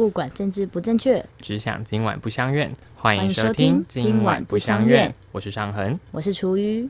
[0.00, 2.72] 不管政治不正确，只想今晚不相怨。
[2.96, 6.00] 欢迎迎收收听听今晚不相怨，我是尚恒。
[6.10, 6.88] 我是厨余。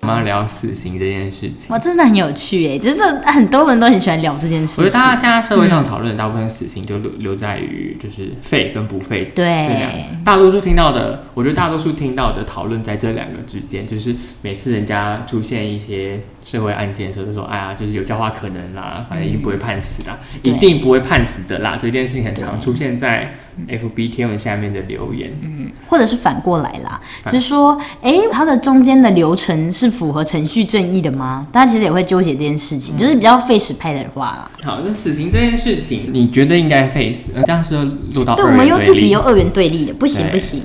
[0.00, 1.70] 我们要聊死刑这件事情。
[1.70, 4.84] 哇，真的很有趣哎，真的很多人都很喜欢聊这件事情。
[4.84, 9.90] 我觉得大家现在社会上讨论的大部分死刑就留留在于就是废跟不废，对就这样。
[10.24, 21.76] 大多数听到的，我觉得大多数听到的讨论在这两个之间，就是每次人家出现一些社会案件的时候，就说哎呀，就是有教化可能啦，反正一定不会判死啦，对一定不会判死的啦。
[21.78, 23.34] 这件事情很常出现在
[23.68, 25.30] FB 贴文下面的留言。
[25.42, 31.46] 嗯或者是反过来啦，就是说，哎，它的中间的流程是符合程序正义的吗？
[31.52, 34.50] 大家其实也会纠结这件事嗯情，就是比较费史派的话啦。
[34.62, 37.30] 好，那死刑这件事情，你觉得应该废死？
[37.34, 40.62] 那这样是不是录到对，我们又自己又二元对立的，不行对不行。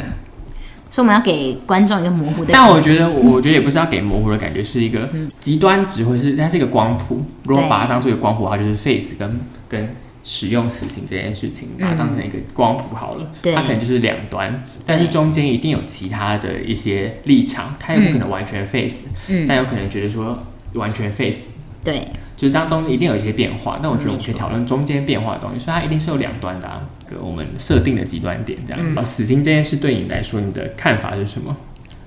[0.92, 2.52] 所以我们要给观众一个模糊的。
[2.52, 5.08] 但我觉得，我觉得也不是要给模糊的感觉，是一个
[5.40, 7.24] 极端值，会是它是一个光谱。
[7.46, 13.32] 如果把它当做一个光谱的话，就是 face 跟跟使用死刑这件事情，把它当成一个光谱好了。
[13.40, 20.44] 对它可能就是两端，但是中间一定有其他的一些立场，它也不可能完全 face，、嗯但有可能觉得说
[20.74, 21.44] 完全 face。
[21.84, 28.80] 对，就是当中一定有一些变化，但我觉得我们可以讨论中间变化的东西，所以它一定是有两端的、啊，个我们设定的极端点这样。
[28.82, 31.56] 嗯啊，死刑这件事对你来说，你的看法是什么？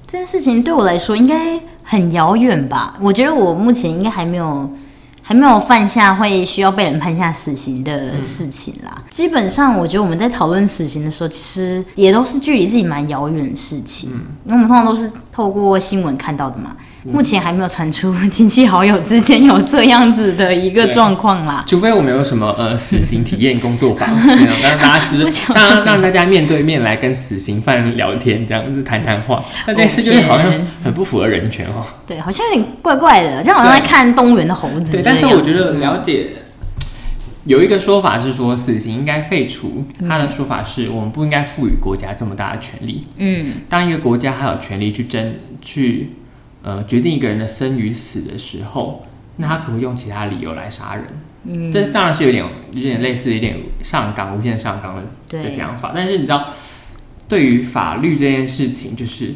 [0.07, 2.97] 这件事情对我来说应该很遥远吧？
[3.01, 4.71] 我觉得我目前应该还没有。
[5.25, 9.03] 还没有犯下会需要被人判下死刑的事情啦。
[9.09, 14.11] 基本上，我觉得我们在讨论死刑的时候，其实也都是距离自己蛮遥远的事情。
[14.45, 16.77] 因为我们通常都是透过新闻看到的嘛。
[17.05, 21.65] 目前还没有传出 亲戚好友之间有这样子的一个对状况啦。
[21.67, 24.09] 除非我们有什么呃死刑体验工作坊，
[24.63, 29.45] 让大家就我是让让大家面对面来跟死刑犯聊天，这样子谈谈话。
[29.67, 30.53] 那这件事就是好像
[30.85, 31.85] 很不符合人权哦。
[32.07, 34.93] 对，好像有点怪怪的，这样好像在看动物园的猴子。
[34.93, 36.31] 对，但是我觉得了解
[37.45, 43.05] 有一个说法是说死刑应该废除，他的说法是我们不应该赋予国家这么大的权利。
[43.17, 46.11] 嗯，当一个国家还有权利去争去
[46.63, 49.07] 呃决定一个人的生与死的时候，
[49.37, 51.05] 那他可不可以用其他理由来杀人？
[51.45, 56.49] 嗯，这当然是有点有点类似有点上纲无限上纲的的讲法，但是你知道，
[57.29, 59.35] 对于法律这件事情，就是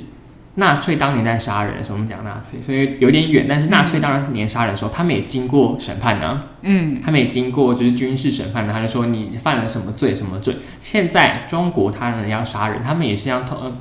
[0.55, 10.55] 纳粹当年在杀人的时候，我们讲纳粹，所以有点远，但是纳粹当年杀人的时候，他们也经过审判啊，嗯，他们也经过就是军事审判呢，他就说你犯了什么罪什么罪。
[10.81, 13.73] 现在中国他们要杀人，他们也是要通，呃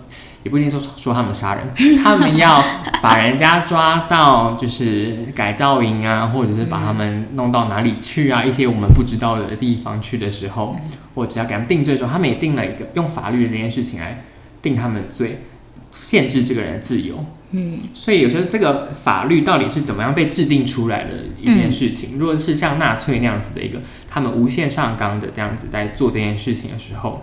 [0.46, 1.68] 也不一定说说他们杀人，
[2.04, 2.64] 他们要
[3.02, 10.76] 把人家抓到就是改造营啊，或者是把他们弄到哪里去啊，一些我们不知道的地方去的时候，
[11.16, 14.24] 我只要给他们定罪的时候，他们也定了一个用法律的这件事情来
[14.62, 15.42] 定他们的罪，
[15.90, 17.26] 限制这个人的自由。
[17.50, 21.12] 嗯，所以有时候这个法律到底是怎么样被制定出来的
[21.42, 27.22] 一件事情，如果是像纳粹那样子的一个他们无限上纲的这样子在做这件事情的时候，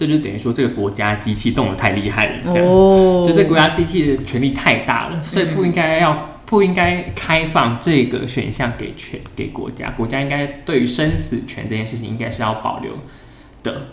[0.00, 6.26] 这就等于说这个国家机器动得太厉害了，这样子，哦，就这国家机器的权力太大了，所以不应该要。
[6.50, 12.94] 不应该开放这个选项给全给国家，国家应该对于生死权这件事情应该是要保留
[13.62, 13.86] 的。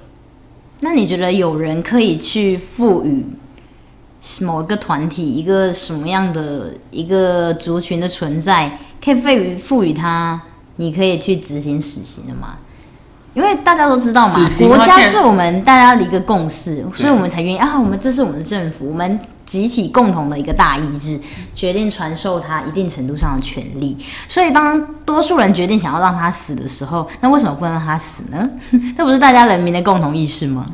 [0.80, 3.24] 那你觉得有人可以去赋予
[4.42, 10.42] 某一个团体一个什么样的一个族群的存在，可以赋予赋予他，
[10.78, 12.58] 你可以去执行死刑的吗？
[13.38, 21.20] 因为大家都知道嘛国家是我们大家的一个共识，所以我们才愿意啊，我们这是我们的政府，我们集体共同的一个大意志，
[21.54, 23.96] 决定传授他一定程度上的权利。
[24.28, 28.50] 所以当多数人决定想要让他死的时候，那为什么不能让他死呢？
[28.98, 30.66] 这不是大家人民的共同意识吗？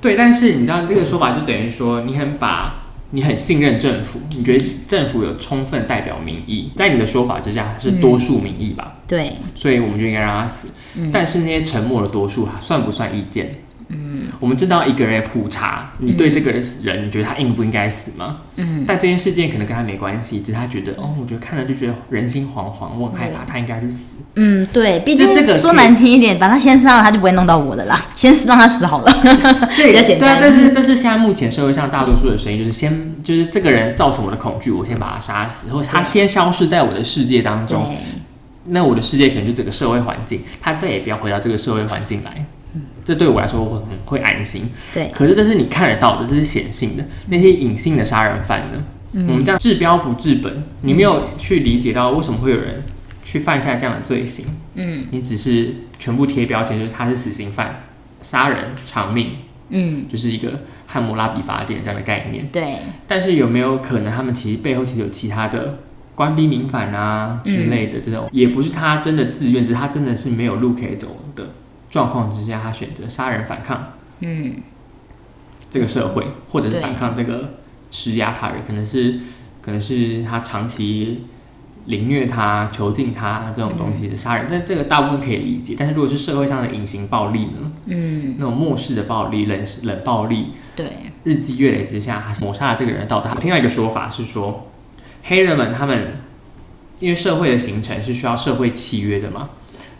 [0.00, 2.83] 对，但是你知道这个说法就等于说，你很把
[3.14, 4.58] 你很信任政府，你觉得
[4.88, 10.68] 政府有充分代表民意，在你的说法之下是多数民意吧，对，所以我们就应该让他死。
[11.12, 13.52] 但是那些沉默的多数算不算意见？
[13.88, 18.38] 嗯，我们知道一个人普查，你对这个人，你觉得他应不应该死吗？
[18.56, 24.16] 嗯，但这件事件可能跟他没关系，只是他觉得，哦，我觉得看了就觉得人心惶惶，我很害怕，他应该去死。
[24.36, 28.00] 嗯，对，毕竟这个说难听一点，把他先杀了，他就不会弄到我的啦。
[28.14, 29.12] 先让他死好了，
[29.76, 30.50] 这 比较简单对啊，单。
[30.50, 32.92] 这是这是现在目前社会上大多数的声音，就是先
[33.22, 37.94] 就是这个人造成我的恐惧，我先把他杀死，或者他先消失在我的世界当中，
[38.66, 42.44] 那我的世界可能就整个社会环境，他再也不要回到这个社会环境来。
[43.04, 44.68] 这对我来说我很会安心。
[44.92, 47.04] 对，可是这是你看得到的，这是显性的。
[47.28, 48.82] 那些隐性的杀人犯呢？
[49.28, 52.82] 我们这样治标不治本，你没有去理解到为什么会有人
[53.22, 54.44] 去犯下这样的罪行。
[54.74, 57.84] 嗯，你只是全部贴标签，就是他是死刑犯、
[58.20, 59.36] 杀人偿命，
[59.68, 62.48] 嗯，就是一个汉谟拉比法典这样的概念。
[62.50, 65.78] 对，但是有没有可能他们其实背后其实有其他的
[66.16, 71.46] 官逼民反啊之类的这种，也不是他真的自愿，只是他真的是没有路可以走的
[71.94, 74.56] 状况之下，他选择杀人反抗嗯，
[75.70, 77.54] 这个社会，或者是反抗这个
[77.92, 79.20] 施压他人，可能是
[79.62, 81.24] 可能是他长期
[81.84, 85.76] 凌虐他、囚禁他这种东西的杀人，但这个大部分可以理解。
[85.78, 87.72] 但是如果是社会上的隐形暴力呢？
[87.86, 90.86] 嗯，那种漠视的暴力、冷冷暴力，对，
[91.22, 93.30] 日积月累之下，抹杀了这个人的道德。
[93.32, 94.68] 我听到一个说法是说，
[95.22, 96.16] 黑人们他们
[96.98, 99.50] 因为社会的形成是需要社会契约的嘛，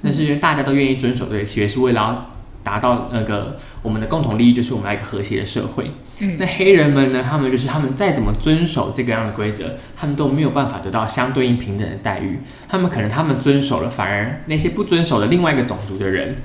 [0.05, 2.31] 但是因为大家都愿意遵守这个契约，是为了要
[2.63, 5.91] 达到那个我们的共同利益，就是我们要一个和谐的社会。
[6.21, 12.39] 嗯那黑人们呢，他们就是他们再怎么遵守这个样的规则，他们都没有办法得到相对应平等的待遇。
[12.69, 16.37] 他们可能他们遵守了，反而那些不遵守的另外一个种族的人，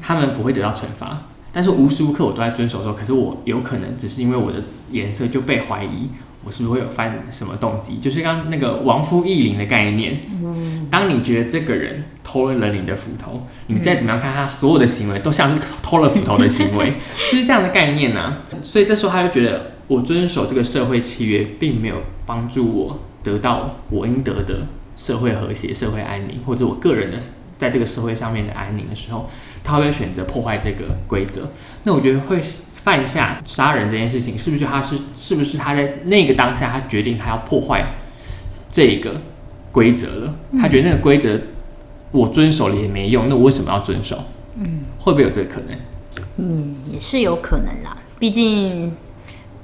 [0.00, 1.22] 他们不会得到惩罚。
[1.52, 6.10] 但是无时无刻我都在遵守的时候，可是我有可能只是因为我的颜色就被怀疑，
[6.46, 7.96] 我是不是会有犯什么动机？
[7.96, 10.20] 就是刚刚那个亡夫益灵的概念。
[10.88, 16.94] 当你觉得这个人偷了你的斧头，你再怎么样看他所有的行为都像是偷了斧头的行为，
[17.28, 27.18] 就是这样的概念呢、所以这时候他就觉得，我遵守这个社会契约，并没有帮助我得到我应得的社会和谐、社会安宁，或者我个人的
[27.58, 29.28] 在这个社会上面的安宁的时候，
[29.66, 31.50] 他会选择破坏这个规则。
[31.82, 32.40] 那我觉得会
[32.72, 37.84] 犯下杀人这件事情，是不是他是是不是他在那个当下，他决定他要破坏
[38.68, 39.20] 这个
[39.72, 40.34] 规则了？
[40.60, 41.40] 他觉得那个规则
[42.12, 44.22] 我遵守了也没用，那我为什么要遵守？
[44.56, 45.78] 嗯，会不会有这个可能？
[46.36, 47.96] 嗯，也是有可能啦。
[48.18, 48.92] 毕竟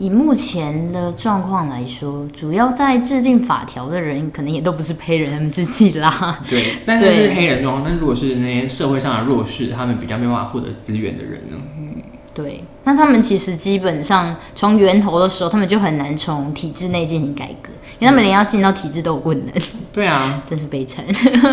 [0.03, 6.41] 以目前的状况来说，主要在制定法条的人，可能也都不是黑人他们自己啦。
[6.49, 7.89] 对，但是是黑人状况。
[7.89, 11.57] 那如果是那些社会上的弱势，他们比较没办法获得资源的人呢？
[11.79, 12.03] 嗯
[12.35, 17.71] 对，那他们其实基本上从源头的时候，他们就很难从体制内进行改革，
[18.01, 19.55] 因为他们连要进到体制都有困难，
[19.93, 21.05] 对啊， 真是悲惨。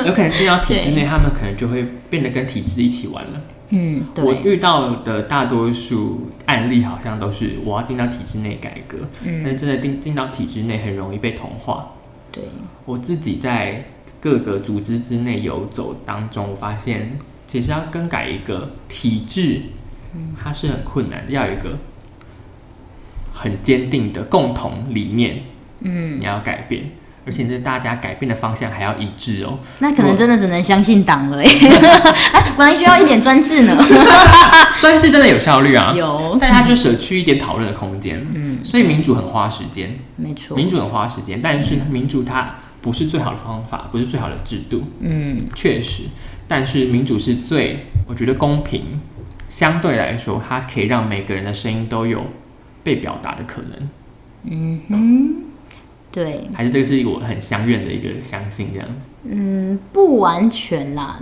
[0.07, 3.41] 有可能进到体制内，他们可能就会变得跟体制一起玩了。
[3.69, 9.43] 嗯，我，遇到的大多数案例好像都是我要进到体制内改革，嗯。
[9.43, 11.91] 但是嗯，真的进进到体制内很容易被同化。
[12.31, 12.43] 对，
[12.85, 13.85] 我自己在
[14.19, 19.61] 各个组织之内游走当中，我发现其实要更改一个体制，
[20.15, 20.35] 嗯。
[20.41, 21.77] 它是很困难的，要有一个
[23.31, 25.43] 很坚定的共同理念，
[25.81, 26.89] 嗯，你要改变，
[27.29, 29.59] 而且这大家改变的方向还要一致哦。
[29.77, 31.51] 那可能真的只能相信党了耶，
[32.33, 33.77] 哎 本来需要一点专制呢，
[34.81, 38.25] 专制真的有效率啊，有，但它就舍去一点讨论的空间。
[38.33, 46.05] 嗯，所以民主很花时间，没错，民主很花时间，但是民主它不是最好的方法，不是最好的制度，嗯，确实，
[46.47, 48.99] 但是民主是最我觉得公平，
[49.47, 52.25] 相对来说，它可以让每个人的声音都有
[52.83, 53.89] 被表达的可能，
[54.49, 55.35] 嗯哼，
[56.11, 58.87] 对，还是这个是一个我很相愿的一个相信这样。
[59.23, 61.19] 嗯，不完全啦，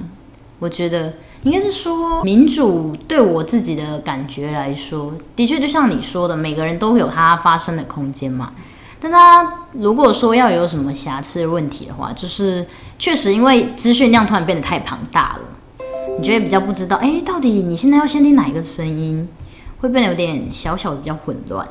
[0.59, 1.13] 我觉得
[1.43, 8.53] 应该是说，民主对我自己的感觉来说，的确就像你说的，每个人都有他发声的空间嘛。
[8.99, 12.65] 但他如果说要有什么瑕疵的问题的话，就是
[12.97, 15.85] 确实因为资讯量突然变得太庞大了，
[16.17, 19.27] 你就会比较不知道，哎、到底你现在要先听哪一个声音，
[19.79, 21.67] 会变得有点小小的比较混乱。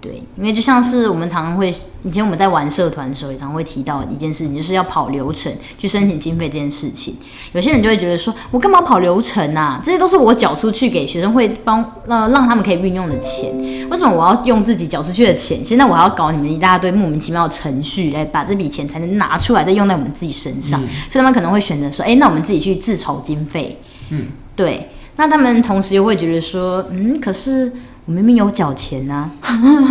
[0.00, 1.68] 对，因为就像是我们常常会，
[2.04, 7.14] 以前我们在玩社团的时候，也常会提到一件事情，就是要跑流程去申请经费这件事情。
[7.52, 9.78] 有些人就会觉得说，我干嘛跑流程啊？
[9.84, 13.52] 这些都是我缴出去给学生会帮呃让他们可以运用的钱，
[13.90, 15.62] 为什么我要用自己缴出去的钱？
[15.62, 20.80] 现在我还要搞你们一大堆莫名其妙的程序来把这笔钱才能拿出来，再用在我们自己身上？
[21.10, 23.78] 所以他们可能会选择说，哎、那我们自己去自筹经费。
[24.08, 24.88] 嗯，对。
[25.16, 27.70] 那他们同时又会觉得说，嗯，可是
[28.06, 29.30] 我明明有缴钱啊，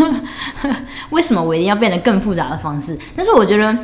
[1.12, 2.98] 为什么我一定要变得更复杂的方式？
[3.16, 3.78] 但是我觉得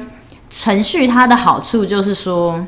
[0.50, 2.65] 程序它的好处就是说，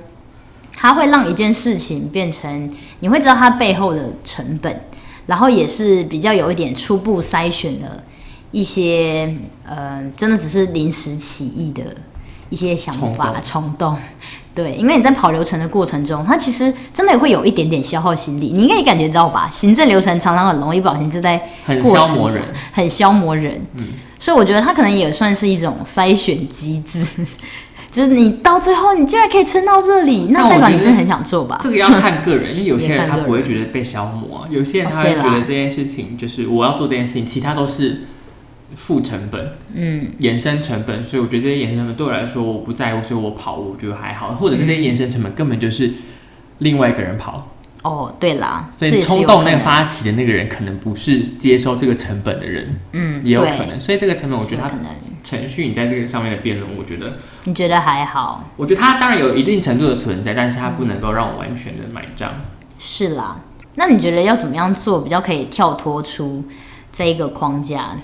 [0.73, 4.81] 它会让一件事情变成你会知道它背后的成本，
[5.25, 8.03] 然后也是比较有一点初步筛选的
[8.51, 9.35] 一些
[9.65, 11.83] 呃，真的只是临时起意的
[12.49, 13.97] 一些想法冲动冲动。
[14.57, 19.47] 对，因为你在跑流程的过程中，它其实真的会有一点点消耗心力，你应该也感觉到吧？
[19.51, 23.61] 行政流程常常很容易不小心就在很消磨人，很消磨人。
[23.75, 23.83] 嗯
[24.19, 27.23] 所以我觉得它可能也算是一种筛选机制，
[27.91, 31.59] 就是你到最后你竟然可以撑到这里，那代表你真的很想做吧？
[31.61, 38.07] 这个要看个人， 因为有些人他不会觉得被消磨啊，有些人他会觉得这件事情就是我要做这件事情，其他都是
[38.74, 39.51] 负成本。
[39.74, 45.91] 嗯，衍生成本，所以我觉得这些衍生成本对我来说我不在乎，所以我跑我觉得还好，或者是这些衍生成本根本就是
[46.59, 47.50] 另外一个人跑，
[47.83, 53.79] 哦，对啦，所以冲动那个发起的那个人，可能不是接收这个成本的人，嗯，也有可能。
[53.79, 54.86] 所以这个成本，我觉得他可能。
[55.24, 58.50] 程序你在这个上面的辩论，我觉得，你觉得还好？
[58.55, 62.31] 我觉得它当然有一定程度的存在，但是它不能够让我完全的买账。
[62.79, 63.41] 是啦，
[63.75, 66.45] 那你觉得要怎么样做比较可以跳脱出
[66.93, 67.97] 这一个框架？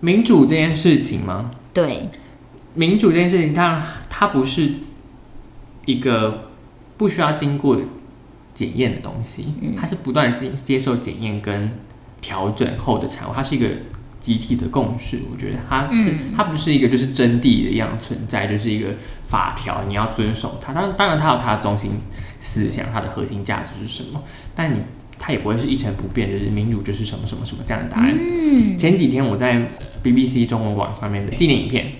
[0.00, 1.50] 民主这件事情吗？
[1.72, 2.08] 对，
[2.74, 4.72] 民主这件事情，它它不是
[5.84, 6.50] 一个
[6.96, 7.78] 不需要经过
[8.54, 11.70] 检验的东西，它是不断接接受检验跟
[12.20, 13.68] 调整后的产物，它是一个
[14.18, 15.20] 集体的共识。
[15.30, 18.88] 我觉得它是、它不是一个就是真谛的一样存在，就是一个
[19.24, 20.72] 法条，你要遵守它。
[20.72, 21.92] 当当然，它有它的中心
[22.38, 24.22] 思想，它的核心价值是什么，
[24.54, 24.82] 但你。
[25.22, 28.18] 它也不会是一成不变，就是民主就是什么什么什么这样的答案。
[28.78, 31.92] 前几天我在呃 BBC 中文网上面的纪念影片，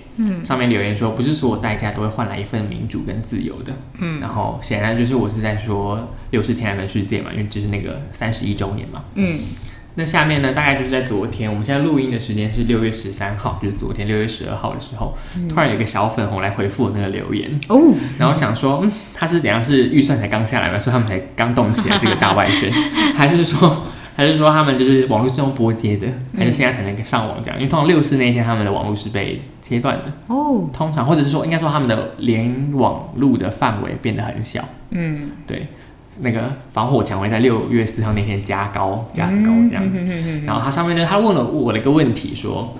[0.43, 3.71] 上面留言说，不是所有代价都会换来一份民主跟自由的。
[3.99, 9.03] 嗯，然后显然就是我是在说六十天安门事件嘛，因为就是那个三十一周年嘛。
[9.13, 9.39] 嗯，
[9.95, 15.13] 那下面呢，大概就是在昨天，我们现在录音的时间是六月十三号，就是昨天六月十二号的时候，
[15.49, 22.71] 突然有一个小粉红来回复我那个留言，哦， 然后想说，嗯，他是怎样是预算才刚下来嘛，所以他们才刚动起来这个大外宣，
[23.13, 23.83] 还是说，
[24.15, 26.07] 还是说他们就是网络是用拨接的，
[26.37, 27.59] 还是现在才能上网这样？
[27.59, 35.67] 因为通常六四那一天他们的网络是被切断的，哦，通常或者是说应该说他们的联网路的范围变得很小，嗯，对，
[36.21, 39.83] 那个防火墙会在六月四号那天加高，加很高这样。
[40.45, 42.75] 然后他上面呢，他问了我的一个问题，说：“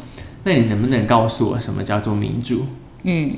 [0.45, 2.65] 那你能不能告诉我什么叫做民主？”
[3.03, 3.31] 嗯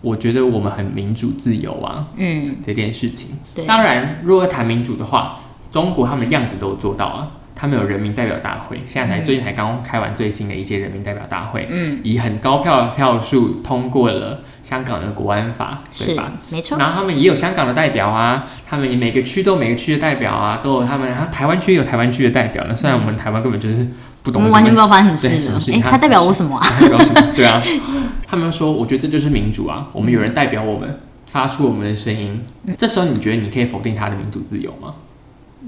[0.00, 3.34] 我觉得我们很民主自由啊，嗯，这件事情。
[3.54, 7.30] 对，当然，如果谈民主的话，中国他们的样子都做到啊。
[7.54, 16.32] 他们有人民代表大会，现在才、最近才刚开完最新的一届人民代表大会，嗯，以很高票的票数通过了香港的国安法，对是吧？
[16.50, 22.74] 没错，然后他们也有香港的代表啊，他们每个区都有每个区的代表啊，都有他们，然后台湾区有台湾区的代表呢。
[22.74, 23.86] 虽然我们台湾根本就是
[24.22, 25.70] 不懂我，们完全不知道发生什么事。
[25.70, 26.66] 情哎，他他代表我什么啊？
[26.68, 27.32] 他代表什么？
[27.36, 27.62] 对啊，
[28.26, 32.44] 他们说，我觉得这就是民主啊，我们有人代表我们，发出我们的声音。
[32.64, 34.94] 嗯这时候你觉得你可以否定他的民主自由吗？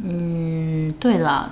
[0.05, 1.51] 嗯，对啦，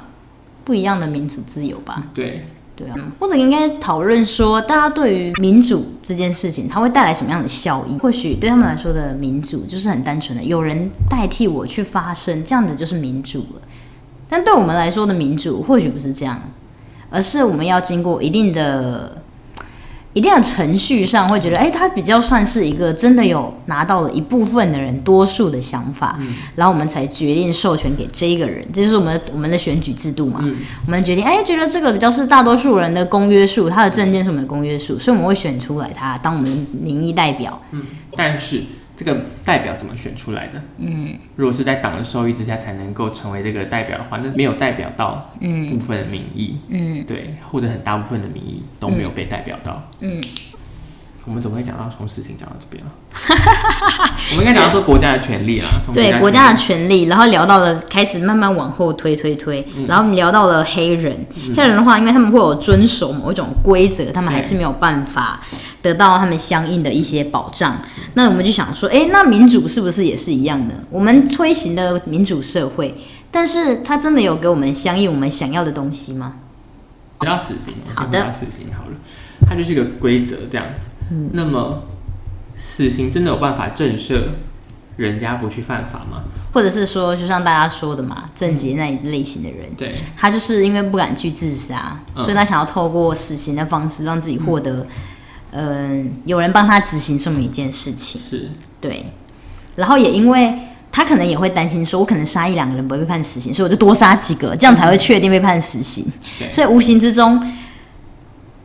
[0.65, 2.07] 不一样的民主自由吧。
[2.15, 2.45] 对，
[2.75, 7.99] 对啊，或者应该讨论说，大家对于民主这件事情，它会带来什么样的效益？
[7.99, 13.63] 或许对他们来说的民主就是很单纯的，有人代替我去发声，这样子就是民主了。
[14.29, 16.41] 但对我们来说的民主，或许不是这样，
[17.11, 19.23] 而是我们要经过一定的、
[20.15, 26.19] 一定的程序上，会觉得，哎、他比较算是一个真的有拿到了一部分的人多数的想法，
[26.55, 30.39] 然后我们才决定授权给这一个人，这就是我们我们的选举制度嘛。
[30.43, 30.57] 嗯
[30.87, 37.61] 我们决定，哎，觉得这个比较是大多数人的公约数，他的证件是我们的公约数，所以我们会选出来他当我们的民意代表。
[37.73, 37.83] 嗯，
[38.15, 38.63] 但是
[38.97, 40.63] 这个代表怎么选出来的？
[40.79, 45.69] 嗯，如果是在党的授意之下才能够成为这个代表的话，那没有代表到嗯。
[45.71, 47.05] 部分的民意，嗯。
[47.05, 49.83] 对，或者很大部分的民意都没有被代表到。
[50.01, 50.21] 嗯，
[51.27, 52.91] 我们怎么会讲到从事情讲到这边了？
[54.33, 61.27] 我们应该讲到说国家的权利啦，从对国家的权权利，然后聊到了开始慢慢往后推推推，嗯然后我们聊到了黑人。
[61.57, 65.41] 黑人的话，因为他们会有遵守某一种规则，他们还是没有办法
[65.81, 67.79] 得到他们相应的一些保障。
[68.15, 70.75] 那我们就想说，哎，那民主是不是也是一样的？
[70.91, 72.95] 我们推行的民主社会，
[73.31, 76.35] 但是它真的有给我们相应我们想要的东西吗？
[77.19, 78.97] 不要死刑，好的先回到死刑好了，
[79.49, 80.83] 它就是一个规则这样子。
[81.11, 81.31] 嗯。
[81.33, 81.85] 那么
[82.57, 84.23] 死刑真的有办法震慑
[84.97, 86.23] 人家不去犯法吗？
[86.53, 92.23] 或者是说，就像大家说的嘛，郑杰那一类型的人，对，他就是因为不敢去自杀，嗯。
[92.23, 94.87] 所以他想要透过死刑的方式让自己获得，
[95.51, 98.21] 嗯、有人帮他执行这么一件事情。
[98.21, 99.07] 是，对，
[99.75, 100.57] 然后也因为
[100.93, 106.07] 他可能也会担心说，我可能杀一两个人不会被判死刑，所以我就多杀几个，这样才会确定被判死刑。
[106.53, 107.53] 所以无形之中，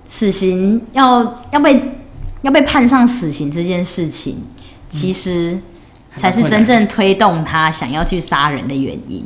[0.05, 1.98] 死刑要要被
[2.41, 4.43] 要被判上死刑这件事情，
[4.89, 5.59] 其实
[6.15, 9.25] 才是真正推动他想要去杀人的原因。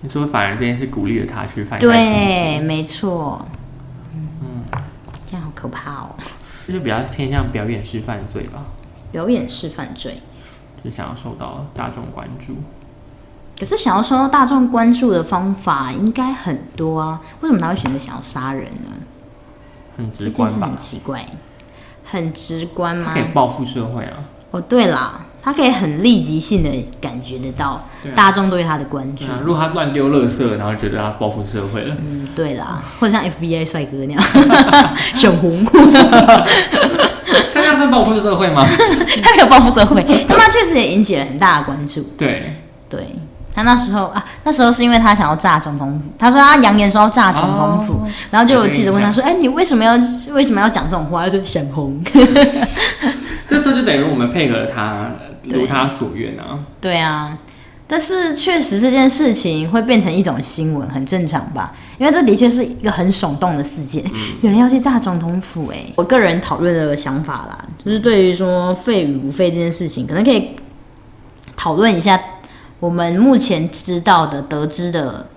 [0.00, 3.44] 你说反而这件事鼓励了他去犯下对，没错。
[4.14, 4.64] 嗯，
[5.30, 6.14] 这样好可怕哦！
[6.66, 8.64] 就是比较偏向表演式犯罪吧，
[9.12, 10.22] 表演式犯罪，
[10.82, 12.56] 就是想要受到大众关注。
[13.58, 18.88] 可是想要受到大众关注的方法应该很多啊，为什么他会选择想要杀人呢？
[19.98, 20.76] 很直观吧很？
[20.78, 21.26] 奇怪，
[22.10, 23.04] 很直观吗？
[23.08, 23.20] 他可？
[23.20, 24.12] 以报复社会啊，
[24.50, 27.80] 哦，对啦，他可以很立即性的感觉得到
[28.16, 29.24] 大众对他的关注。
[29.44, 34.22] 如果他乱丢垃圾，然后觉得他报复社会了，嗯，对啦，或者像 FBI 帅哥那样，
[35.14, 35.64] 选红，
[37.52, 38.64] 他这样算报复社会吗？
[39.22, 42.02] 他没有报复社会，但他确实也引起了很大的关注。
[42.18, 42.54] 对，
[42.88, 43.14] 对，
[43.52, 49.92] 他那时候啊，那时候是因为他想要炸总统府，他说他扬言说要炸总统府，哦然后就有记者问他说：“哎、你为什么要
[50.32, 52.02] 为什么要讲这种话？”他说：“想红。
[53.48, 55.10] 这时候就等于我们配合了他，
[55.50, 57.36] 如他所愿啊。”对啊，
[57.88, 61.72] 但是确实这件事情会变成一种新闻，很正常吧？
[61.98, 64.04] 因为这的确是一个很耸动的事件，
[64.40, 70.54] 有人要去炸总统府、哎，我个人讨论的想法啦，就是对于说废与不废这件事情，可能可以
[71.56, 72.18] 讨论一下
[72.80, 75.28] 我们目前知道的、得知的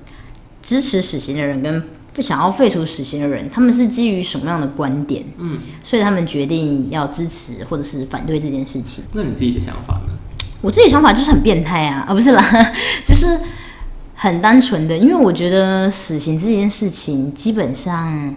[0.63, 1.83] 支持死刑的人跟
[2.13, 5.23] 不想要废除死刑的人，他们是基于什么样的观点？
[5.37, 9.03] 嗯，所以他们决定要支持或者是反对这件事情。
[9.13, 10.13] 那你自己的想法呢？
[10.61, 12.43] 我自己的想法就是很变态啊， 啊不是啦，
[13.03, 13.37] 就是
[14.15, 18.33] 很单纯的，因为我觉得死刑这件事情基本上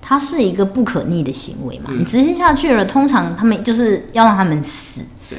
[0.00, 2.00] 它是一个不可逆的行为嘛，嗯。
[2.00, 5.38] 你执行下去了，通常他们就是要让他们死，对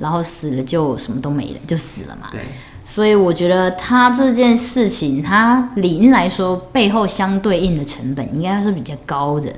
[0.00, 2.28] 然后死了就什么都没了，就死了嘛。
[2.32, 2.40] 对，
[2.84, 9.52] 所以我觉得他这件事情，他理应来说背后相对应的成本应该是比较高的，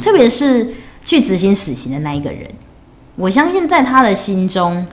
[0.00, 0.66] 特别是
[1.04, 2.48] 去执行死刑的那一个人，
[3.16, 4.86] 我相信在他的心中，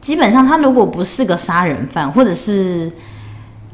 [0.00, 2.90] 基本上他如果不是个杀人犯，或者是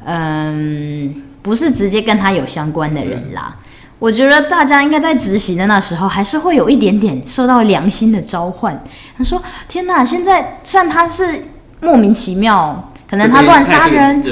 [0.04, 3.56] 嗯不是直接跟他有相关的人啦。
[3.98, 8.82] 我觉得大家应该在执行的那时候，还是会有一点点受到良心的召唤。
[9.16, 11.44] 他说：“天哪，现在虽然他是
[11.80, 14.22] 莫名其妙，可能他乱杀人，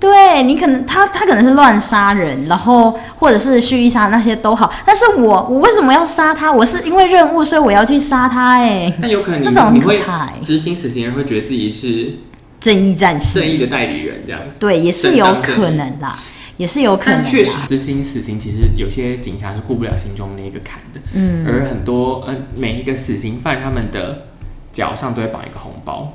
[0.00, 6.50] 对你可能他他可能是乱杀人，然后或者是蓄意杀那些都好，但是我我为什么要杀他？
[6.50, 12.14] 我是因为任务，所以我要去杀他、哎，那有可能你那种很可怕欸执行死刑人会觉得自己是
[12.58, 14.56] 正义战士，正义的代理人这样子。
[14.58, 16.18] 对，也是有可能啦，
[16.56, 24.26] 也是有可能实，执行死刑，其实有些警察是过不了心中那个坎的，嗯，而很多呃每一个死刑犯他们的
[24.72, 26.12] 脚上都会绑一个红包，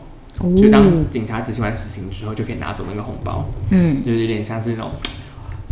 [0.55, 4.91] 就哦当警察执行完死刑之后，就可以拿走那个红包，嗯，就是有点像是那种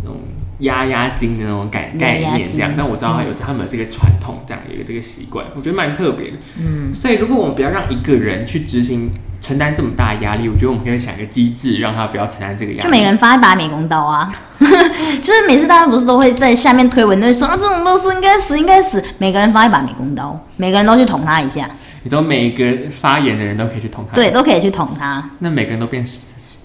[0.02, 0.16] 那种
[0.60, 2.70] 压压惊的那种概概念这样。
[2.70, 2.74] 惊。
[2.76, 6.36] 但我知道他有他们有这个传统，这样有一个这个习惯，我觉得蛮特别的。
[6.58, 12.82] 嗯，所以如果我们不要让一个人去执行承担这么大的压力，我觉得我们可以想一个机制，让他不要承担这个压力。
[12.82, 21.68] 就每个人发一把美工刀啊， 就是每次大家不是都会在下面推文，都会说啊这种都是应该死应该死，每个人发一把美工刀，每个人都去捅他一下，
[22.02, 25.22] 你说每个发言的人都可以去捅他，对，，都可以去捅他。
[25.40, 26.04] 那每个人都变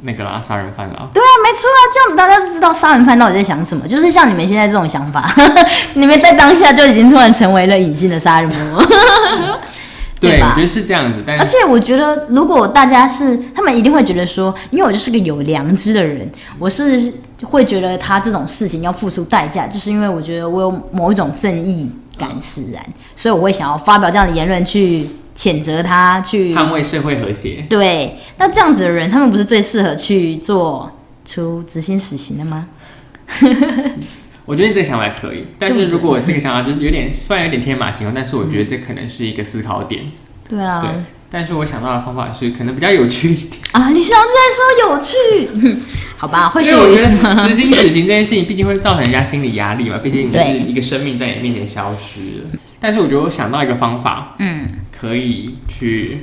[0.03, 1.09] 那个啦，杀人犯了。
[1.13, 3.87] 对啊，没错啊，这样子大家就知道杀人犯到底在想什么。
[3.87, 5.31] 就是像你们现在这种想法，
[5.93, 8.83] 你们在当下就已经突然成为了隐性的杀人魔，
[10.21, 16.29] 对我觉得是这样子，但是而且我觉得，如果大家是，他们一定会觉得说，因为我就是个有良知的人，
[16.59, 17.11] 我是
[17.43, 22.81] 会觉得他这种事情要付出代价，就是因为我觉得我有某一种正义感使然，
[23.15, 27.65] 所以我会想要发表这样的言论去谴责他，去捍卫社会和谐。
[27.67, 28.15] 对。
[28.37, 30.91] 那这样子的人，他们不是最适合去做
[31.25, 32.67] 出执行死刑的吗？
[34.51, 40.03] 我觉得你这个想法还可以，但是如果这个想法就是有点虽然有点天马行空，但是我觉得这可能是一个思考点。
[40.49, 40.89] 对啊，对，
[41.29, 45.77] 但是我想到的方法是可能比较有趣一点，啊，你想在说有趣，
[46.17, 46.49] 好吧？
[46.49, 52.59] 会是因为我觉得执行死刑这件事情，毕竟会造成人家心理压力嘛，毕竟你是一个生命在你面前消失了。
[52.77, 56.17] 但是我觉得我想到一个方法，嗯，可以去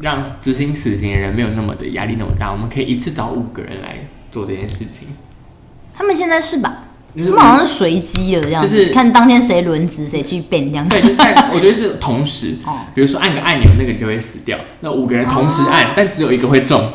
[0.00, 2.52] 让执行死刑的人没有那么的压力那么大。
[2.52, 5.08] 我们可以一次找五个人来做这件事情，
[5.92, 6.84] 他们现在是吧？
[7.16, 10.98] 就是他们好像是随机的这样子，就是看当天谁轮值谁去变这样子。
[10.98, 14.58] 对，就是在我觉得这同时， 哦，比如说按个按钮，那个人就会死掉。
[14.80, 16.90] 那五个人同时按，但只有一个会中。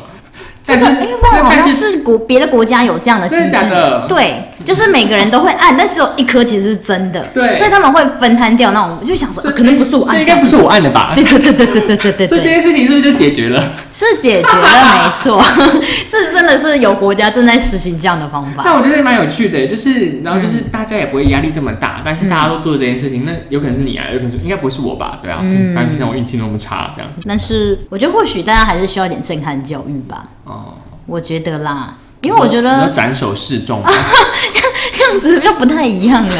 [0.66, 11.12] 但是，这个因为忘了好像但是是国别的国家有这样的机真的假制的，对，就是每个人都会按，但只有一颗其实是真的，对所以他们会分摊掉那种，我就想说、可能不是我按，这应该不是我按的吧？
[11.14, 13.62] 对对对对对对对对对， 所以这件事情是不是就解决了？
[13.90, 15.42] 是解决了，没错，
[16.10, 18.62] 这真的是有国家正在实行这样的方法。
[18.64, 25.18] 但我觉得蛮有趣的，就是然后就是大家也不会压力这么大，但是大家都做这件事情，那有可能是你啊，有可能是应该不是我吧？
[25.22, 30.74] 对啊，嗯反正平常我运气那么差，这样但是我觉得或许大家还是需要一点震撼教育吧，哦。
[31.06, 33.88] 我觉得啦，因为我觉得你说斩首示众嘛，
[35.00, 36.34] 样子又不太一样了。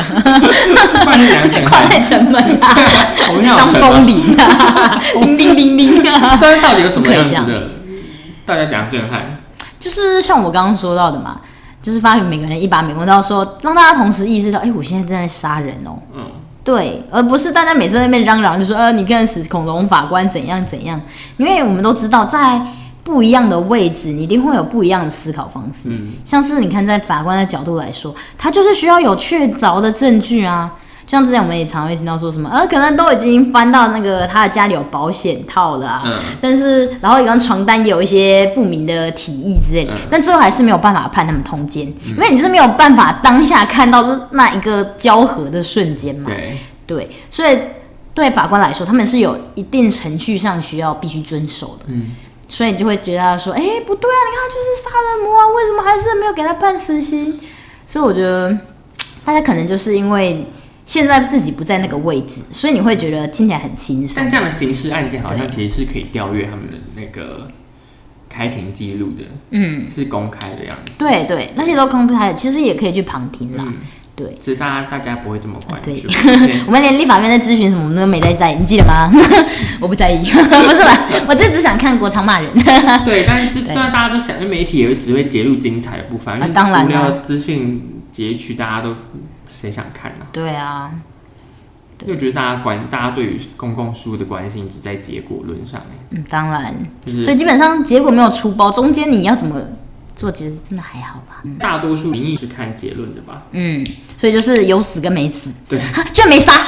[1.04, 2.76] 跨太沉闷啊，
[3.28, 6.38] 我们要当风铃啊， 叮叮叮叮啊。
[6.40, 7.68] 但是到底有什么样子的？
[8.44, 9.36] 大家讲震撼，
[9.78, 11.38] 就是像我刚刚说到的嘛，
[11.80, 16.24] 就是发给每个人一把美工刀说让大家同时意识到，哎、我现在正在杀人哦、嗯，
[16.64, 21.00] 对，而不是大家每次在那边嚷嚷，就说呃，你看死恐龙法官怎样怎样，
[21.36, 22.60] 因为我们都知道，在
[23.08, 25.88] 不一样的位置，你一定会有不一样的思考方式。
[25.88, 30.70] 嗯像是你看，在法官的角度来说，他就是需要有确凿的证据啊。
[31.06, 46.26] 像之前我们也常会听到说什么，呃，可能都已经翻到那个他的家里有保险套了、啊，嗯但是然后一张床单也有一些不明的体液之类的，嗯但最后还是没有办法判他们通奸，因为你是没有办法当下看到那一个交合的瞬间嘛。
[46.26, 47.58] 对，对，所以
[48.12, 51.86] 对法官来说，他们是有一定程序上需要必须遵守的。
[51.86, 52.10] 嗯，
[52.48, 57.38] 所以你就会觉得说，哎、不对啊，你看他就是杀人魔啊，为什么还是没有给他判死刑？
[57.86, 58.58] 所以我觉得
[59.24, 60.46] 大家可能就是因为
[60.86, 64.30] 现在自己不在那个位置，所以你会觉得听起来很轻松但。
[64.30, 67.48] 这样的刑事案件好像其实是可以调阅他们的那个
[68.28, 70.98] 开庭记录的，嗯，是公开的样子。
[70.98, 73.64] 对对，那些都公开的，其实也可以去旁听啦。
[73.66, 73.74] 嗯，
[74.18, 74.36] 对。
[74.42, 75.94] 只是大家大家不会这么关对。
[75.94, 76.08] 注。
[76.66, 79.08] 我们连立法院在咨询什么，我们都没在在意，你记得吗？
[79.80, 82.50] 我不在意， 不是啦，我就只想看国昌骂人。
[83.04, 83.72] 对，但是这对。
[83.74, 86.84] 当然大家都想，媒体也只会揭露精彩的部分，因为当然啦。
[86.84, 88.96] 无聊资讯截取大家都
[89.46, 90.90] 谁想看呢、对啊，
[92.02, 99.60] 因为我觉得大家关，大家对于公共事务的关心只在结果论上、欸，嗯，当然，就是所以基本上结果没有出包，中间你要怎么
[100.18, 101.48] 做，其实真的还好啦。
[101.60, 103.44] 大多数民意是看结论的吧？
[103.52, 103.86] 嗯，
[104.18, 106.66] 所以就是有死跟没死，对，哈 居然没杀，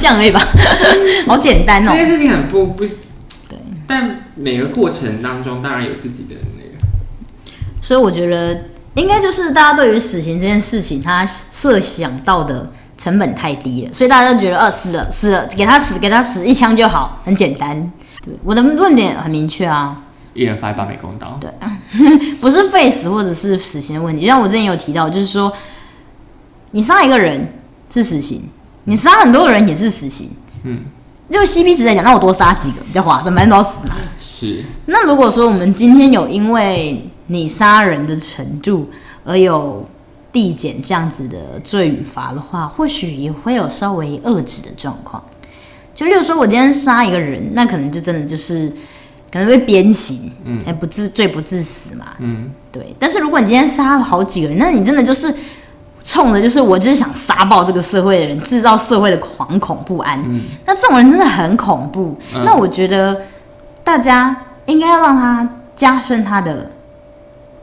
[0.00, 0.40] 这样而已吧，
[1.28, 1.90] 好简单哦。
[1.92, 6.86] 这件事情很不不，对，但每个过程当中当然有自己的那个，
[7.82, 17.92] 所以我觉得应该就是大家对于死刑这件事情，他设想到的成本太低了，所以大家都觉得，呃，死了死了，给他死给他死一枪就好，很简单。
[18.24, 20.02] 对，我的论点很明确啊，
[20.34, 21.38] 一人发一把美工刀。
[21.40, 21.50] 对，
[22.40, 24.22] 不是废死或者是死刑的问题。
[24.22, 25.52] 就像我之前有提到，就是说，
[26.72, 27.48] 你杀一个人
[27.88, 28.42] 是死刑，
[28.84, 30.30] 你杀很多人也是死刑。
[30.64, 30.80] 嗯，
[31.30, 33.94] 就 CP 值来讲，那我多杀几个比较划算，反正都要死嘛。
[34.18, 38.90] 是，那如果说我们今天有因为你杀人的程度
[39.24, 39.86] 而有
[40.32, 45.22] 递减这样子的罪与罚的话，或许也会有稍微遏制的状况。
[45.94, 48.72] 就例如说，我今天杀一个人，那可能就真的就是
[49.34, 52.04] 可能被鞭刑，嗯哎，不至罪不至死嘛。
[52.20, 55.34] 嗯，对，但是如果你今天杀了好几个人，那你真的就是
[56.04, 60.22] 冲着，就是我就是想杀爆这个社会的人，制造社会的惶恐不安。
[60.64, 62.16] 那这种人真的很恐怖。
[62.32, 63.22] 嗯那我觉得
[63.82, 66.70] 大家应该要让他加深他的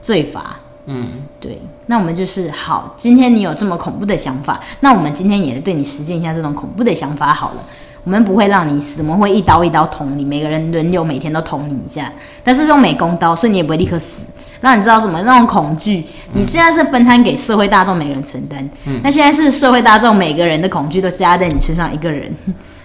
[0.02, 0.58] 罪罚。
[0.88, 1.08] 嗯，
[1.40, 7.64] 对，那我们就是好，今天你有这么恐怖的想法，那我们今天也对你实践一下这种恐怖的想法好了。
[8.04, 12.12] 我们不会让你死，我们会一刀一刀捅你，每个人轮流每天都捅你一下，
[12.44, 14.24] 但是用美工刀，所以你也不会立刻死。
[14.60, 15.20] 让你知道什么？
[15.24, 18.70] 那种恐惧，你现在是分摊给社会大众每个人承担，
[19.02, 22.32] 那现在是社会大众每个人的恐惧都加在你身上一个人，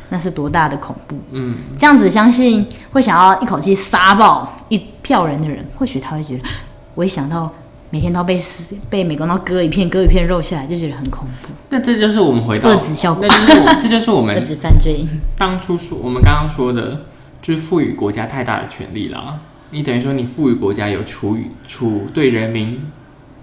[0.08, 1.16] 那是多大的恐怖？
[1.32, 6.44] 嗯，这样子相信会想要一口气杀爆一票人的人，或许他会觉得，
[6.94, 7.52] 我一想到
[7.90, 15.06] 每天都被撕被美工刀割一片割一片肉下来，就觉得很恐怖，那这就是我们回到，遏制效果那就是我，这就是我 遏们制犯罪。
[15.38, 17.02] 当初说，我们刚刚说的，
[17.40, 19.38] 就是赋予国家太大的权利啦。
[19.70, 22.80] 你等于说，你赋予国家有处予处对人民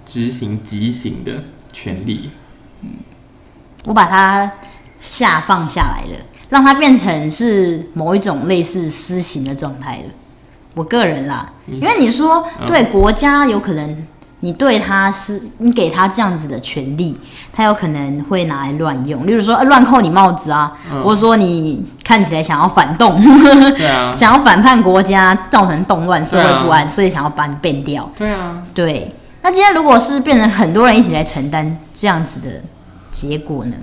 [0.05, 2.29] 执行极刑的权利。
[2.81, 2.89] 嗯
[3.85, 4.49] 我把它
[5.01, 10.03] 下放下来了，让它变成是某一种类似私刑的状态了。
[10.73, 14.07] 我个人啦，因为你说嗯对国家有可能，
[14.43, 17.17] 你对他是你给他这样子的权利，
[17.53, 21.01] 他有可能会拿来乱用，例如说呃乱扣你帽子啊，嗯。
[21.01, 23.17] 或者说你看起来想要反动，
[23.77, 28.11] 对啊， 想要反叛国家，造成动乱、社会不安，所以想要把你变掉。
[28.17, 32.61] 对啊，对，那今天如果是变成很多人一起来承担这样子的
[33.11, 33.75] 结果呢？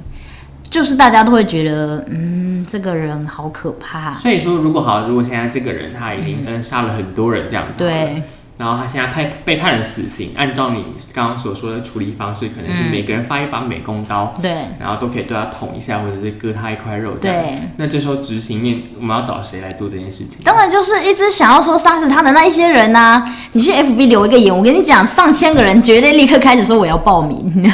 [0.62, 4.14] 就是大家都会觉得，嗯，这个人好可怕。
[4.14, 8.22] 所以说，如果好，如果现在这个人他已经杀了很多人这样子，，对，
[8.60, 17.42] 然后他现在判被判了死刑，按照你刚刚所说的处理方式，可能是嗯每个人发一把美工刀，对，然后都可以对他捅一下，或者是割他一块肉这样。
[17.42, 17.58] 对。
[17.78, 20.42] 那这时候执行面，我们要找谁来做这件事情？
[20.44, 27.72] 当然就是一直想要说杀死他的那一些人呐、你去 FB 留一个言，我跟你讲，上千个人绝对立刻开始说我要报名。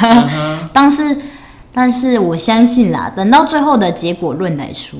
[0.71, 1.17] 但是，
[1.73, 4.97] 但是我相信啦，等到最后的结果论来说，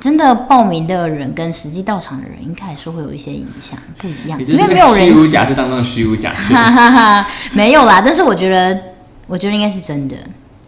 [0.00, 6.54] 真的报名的人跟实际到场的人，应该还是会有一些影响，不一样，因为没有人虚假设当中的虚无假设。
[6.54, 8.78] 哈哈哈，没有啦，但是我觉得，
[9.26, 10.16] 我觉得应该是真的。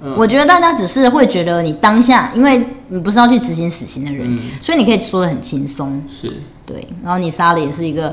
[0.01, 6.31] 嗯我觉得大家只是会觉得你当下，因为你不是要去执行死刑的人，嗯所以你可以说的很轻松，是，
[6.67, 6.87] 对。
[7.03, 8.09] 然后你杀了也是一个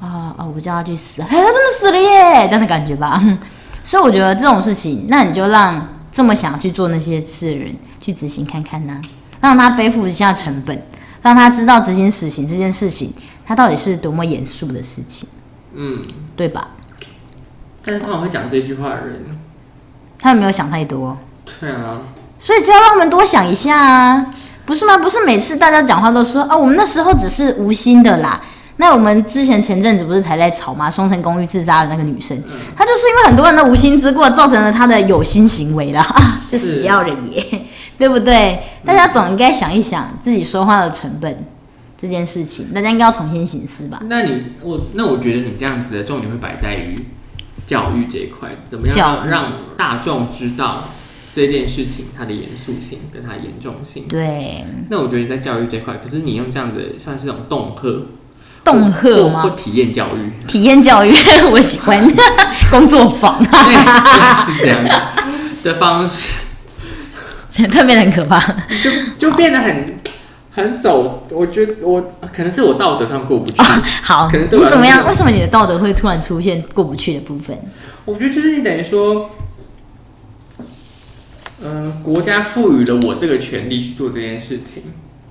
[0.00, 3.22] 啊啊，我叫他去死，哎，他真的死了耶，这样的感觉吧。
[3.82, 8.98] 所以我觉得这种事情，那你就让这么想去做那些事的人去执行看看呐、
[9.44, 10.82] 让他背负一下成本，
[11.20, 13.12] 让他知道执行死刑这件事情，
[13.44, 15.28] 他到底是多么严肃的事情，
[15.74, 15.98] 嗯。
[16.34, 16.68] 对吧？
[17.84, 19.38] 但是通常会讲这句话的人，
[20.18, 21.16] 他有没有想太多？
[21.60, 22.00] 对啊，
[22.38, 24.26] 所以只要让他们多想一下啊，
[24.64, 24.96] 不是吗？
[24.96, 28.40] 不是每次大家讲话都说啊，我们那时候只是无心的啦。
[28.78, 30.90] 那我们之前前阵子不是才在吵吗？
[30.90, 32.36] 双城公寓自杀的那个女生，
[32.74, 37.66] 她就是因为很多人的无心之过，造成了她的有心行为了啊， 就死要人耶，
[37.98, 38.62] 对不对？
[38.84, 41.44] 大家总应该想一想自己说话的成本
[41.96, 44.00] 这件事情，大家应该要重新醒思吧。
[44.08, 46.94] 那你我那我觉得你这样子的重点会摆在于
[47.66, 50.84] 教育这一块，怎么样让大众知道
[51.32, 54.04] 这件事情它的严肃性跟它的严重性。
[54.08, 58.06] 对，那我觉得你在教育这块，可是你用这样子算是一种恫吓、
[58.64, 59.50] 恫吓或或？
[59.50, 61.10] 体验教育，体验教育，
[61.50, 62.06] 我喜欢
[62.70, 63.50] 工作坊，是
[64.60, 64.90] 这样子
[65.62, 66.43] 的方式，
[67.70, 68.40] 特别很可怕。
[68.82, 69.94] 就就变得很
[70.50, 71.26] 很走。
[71.30, 72.00] 我觉得我
[72.32, 73.62] 可能是我道德上过不去，
[74.02, 75.06] 好，可能怎么样？
[75.06, 77.58] 为什么你的道德会突然出现过不去的部分？
[78.04, 79.30] 我觉得就是你等于说，
[81.62, 84.82] 嗯、国家赋予了我这个权利去做这件事情，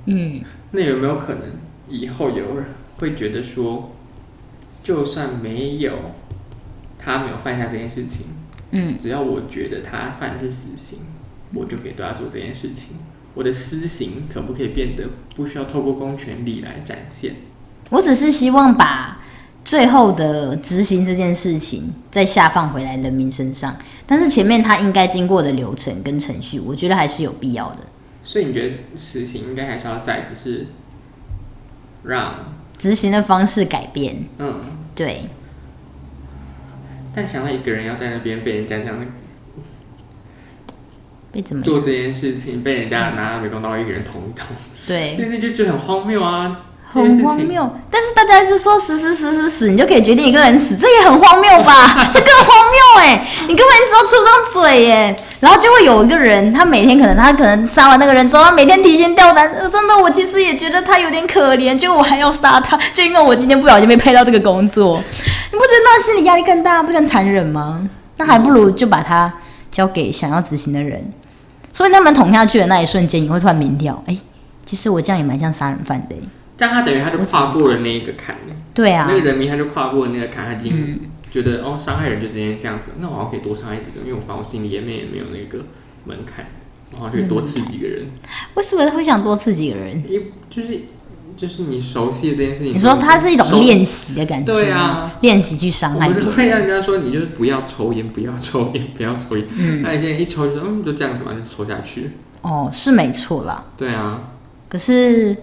[0.06, 1.42] 嗯，那有没有可能
[1.88, 2.66] 以后有人
[2.98, 3.92] 会觉得说，
[4.84, 5.92] 就算没有
[6.98, 8.26] 他没有犯下这件事情，
[8.72, 10.98] 嗯，只要我觉得他犯的是死刑，
[11.54, 12.98] 我就可以对他做这件事情。
[13.36, 17.36] 我的私刑可不可以变得不需要透过公权力来展现？
[17.90, 19.20] 我只是希望把
[19.66, 27.80] 最后的执行这件事情再下放回来人民身上，但是前面他应该经过的流程跟程序，我觉得还是有必要的。
[28.24, 30.68] 所以你觉得死刑应该还是要在，只是
[32.04, 34.62] 让执行的方式改变，嗯，
[34.94, 35.30] 对，
[37.14, 39.06] 但想到一个人要在那边被人家这样
[41.34, 44.56] 被怎么做这件事情，被人家拿美工刀一个人捅一捅，
[44.88, 46.60] 这对，件事就觉得很荒谬啊！
[46.86, 47.76] 很荒谬。
[47.90, 52.08] 但是大家一直说死死死死死，你就可以决定一个人死，这也很荒谬吧？
[52.14, 59.50] 这更荒谬哎、你根本只要出张嘴耶，然后就会有一个人，他每天可能他可能杀完那个人之后，他每天提心吊胆。
[59.54, 65.02] 呃真的，我其实也觉得他有点可怜，就我还要杀他，就因为我今天不小心被配到这个工作，
[65.52, 67.90] 你不觉得那心理压力更大，不更残忍吗？
[68.18, 69.34] 那还不如就把他
[69.72, 71.12] 交给想要执行的人。
[71.74, 74.18] 所以他们捅下去的那一瞬间，你会突然明掉，哎、
[74.66, 76.22] 其实我这样也蛮像杀人犯的、欸。
[76.56, 78.38] 这样他等于他就跨过了那一个坎，
[78.74, 79.08] 对啊。
[79.10, 81.00] 那，个人民他就跨过了那个坎，他已经嗯。
[81.34, 85.66] 觉得、哦，伤害人就直接这样子，那我好像可以多伤害几个，因为我反正我心里也没也没有那个
[86.06, 86.46] 门槛，
[86.92, 88.06] 然后就可以多刺几个人，
[88.54, 90.04] 为什么会想多刺几个人？
[90.08, 90.80] 因为就是
[91.36, 96.26] 就是你熟悉的这件事情，你说它是一种熟练习的感觉吗，对啊练习去伤害别人。
[96.26, 99.46] 们会让人家说你就是不要抽烟，不要抽烟，不要抽烟。
[99.58, 102.12] 嗯，那有些人一抽就说嗯就这样子嘛，就抽下去。
[102.42, 104.20] 哦，是没错啦，对啊，
[104.70, 105.36] 可是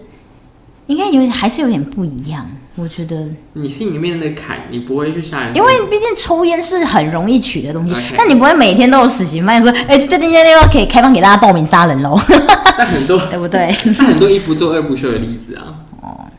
[0.87, 12.19] 应该有还是有点不一样，我觉得，你心里面的坎，你不会去杀人，因为毕竟抽烟是很容易取的东西但你不会每天都有死刑犯说，哎、这今天要可以开放给大家报名杀人喽，
[12.77, 13.73] 但很多 对不对？
[13.97, 15.80] 但很多一不做二不休的例子啊。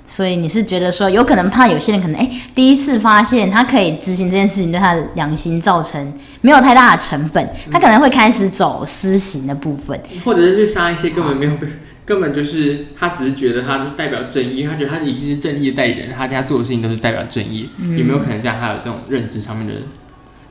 [0.06, 9.98] 所以你是觉得说，有可能怕有些人可能哎、第一次发现他可以执行这件事情，对他的良心造成没有太大的成本，他可能会开始走私刑的部分。
[10.24, 11.66] 或者是去杀一些根本没有被，
[12.04, 18.58] 根本就是他只是觉得他是代表正义，他觉得他已经是正义的代理人，他家做的事情都是代表正义，有没有可能这样？
[18.60, 19.74] 他有这种认知上面的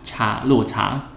[0.03, 1.09] 差落差？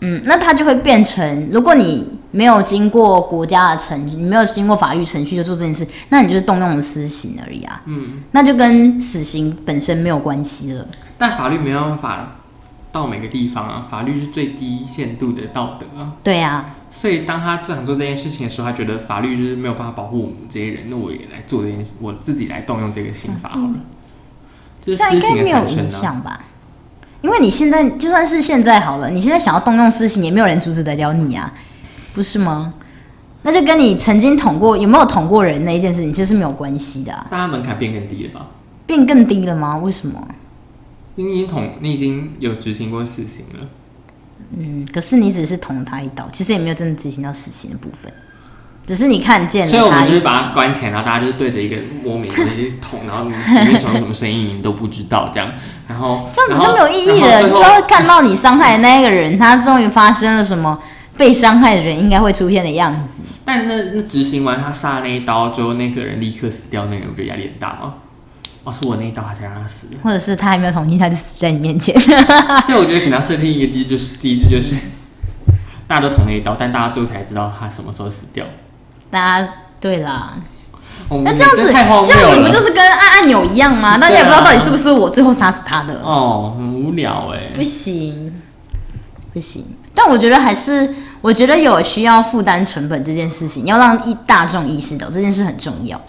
[0.00, 7.82] 嗯，那他就会变成，如果你没有经过国家的程序，你没有经过法律程序就做这件事，那你就是动用了私刑而已啊。
[7.86, 10.86] 嗯，那就跟死刑本身没有关系了。
[11.16, 12.36] 但法律没办法
[12.92, 16.14] 到每个地方啊，法律是最低限度的道德啊。
[16.22, 23.74] 对啊，所以当他想做这件事情的时候，他觉得法律就是没有办法保护我们这些人，那我也来做这件事，我自己来动用这个刑法好了。
[24.80, 25.88] 这是私刑没有影产生啊。
[25.88, 26.38] 响吧？
[27.20, 31.52] 因为你现在就算是现在好了，你现在想要动用私刑，也没有人阻止得了你啊，
[32.14, 32.74] 不是吗？
[33.42, 38.46] 那就跟你曾经捅过有没有捅过人那一件事情，其实没有关系的、啊，但他门槛变更低了吧？
[38.84, 39.76] 变更低了吗？
[39.76, 40.26] 为什么？
[41.14, 43.66] 因为你已经捅，你已经有执行过死刑了。
[44.56, 48.12] 嗯，可是你只是捅了他一刀，其实也没有真的执行到死刑的部分，
[48.86, 55.52] 只是你看见了所以我们他就是把他关起来，然后大家就是对着一个莫名东西捅，然后你里面传出什么声音你都不知道，这样，
[55.86, 57.46] 然后这样子就没有意义了。
[57.46, 60.78] 是然后最后会看到你伤害的那一个人，他终于发生了什么
[61.18, 63.20] 被伤害的人应该会出现的样子。
[63.44, 67.94] 但那那执行完他杀了那一刀之后，那个人立刻死掉，那个人不就压力很大吗？
[68.64, 69.88] 哦，是我那一刀，他才让他死。
[70.02, 71.98] 或者是他还没有捅进，他就死在你面前。
[72.66, 74.76] 所以我觉得可能要设定一个机制，就是机制就是
[75.86, 78.44] 大家都捅了一刀，但大家最后才知道他什么时候死掉。
[79.10, 79.48] 大家
[79.80, 80.34] 对啦，
[81.08, 82.42] 哦那这样子，这样子。
[82.42, 83.96] 不就是跟按按钮一样吗？
[83.96, 86.02] 大家也不知道到底是不是我最后杀死他的。
[86.02, 87.50] 哦，很无聊哎。
[87.54, 88.34] 不行，
[89.32, 89.64] 不行。
[89.94, 96.00] 但我觉得还是我觉得有需要负担成本这件事情，要让一大众意识到这件事很重要。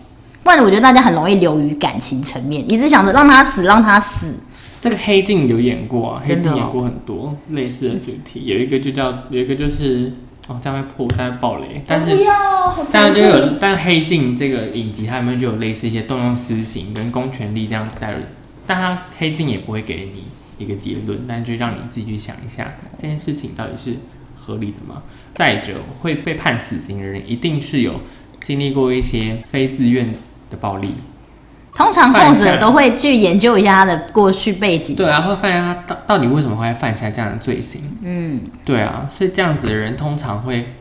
[0.44, 4.34] 不然我觉得大家很容易流于感情层面，一直想着让他死，让他死。
[4.82, 10.14] 这个黑镜有演过啊，黑镜演过很多类似的主题，有一个就叫有一个就是
[10.48, 12.24] 哦，这样会破，这样会爆雷，但是。
[12.24, 18.20] 要，当然就有，但黑镜这个影集它里面就有类似一些动用私刑跟公权力这样子带入，
[18.66, 20.24] 但它黑镜也不会给你
[20.64, 23.98] 一个结论，但就让你自己去想一下这件事情到底是
[24.50, 25.02] 合理的吗？
[25.36, 28.02] 再者，会被判死刑的人一定是有
[28.42, 30.12] 经历过一些非自愿
[30.50, 30.96] 的暴力，
[31.74, 34.96] 通常后者都会去研究一下他的过去背景。
[34.96, 37.82] 对啊，会发现他到到底为什么会犯下这样的罪行？
[38.02, 40.74] 嗯，对啊，所以这样子的人通常会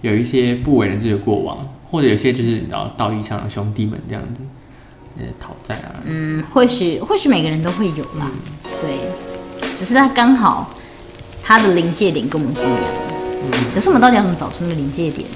[0.00, 4.42] 有一些不为人知的过往，或者有些就是你知道道义上的兄弟们这样子，
[5.18, 8.30] 呃，讨债啊，嗯，或许或许每个人都会有啦，
[8.80, 10.72] 对，只是他刚好
[11.48, 12.82] 他的临界点跟我们不一样。
[13.74, 15.26] 可是我们到底要怎么找出那个临界点？